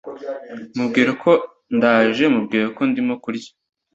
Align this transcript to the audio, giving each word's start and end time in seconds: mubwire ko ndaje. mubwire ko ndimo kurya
mubwire 0.75 1.11
ko 1.23 1.31
ndaje. 1.77 2.23
mubwire 2.33 2.67
ko 2.77 2.81
ndimo 2.89 3.13
kurya 3.23 3.51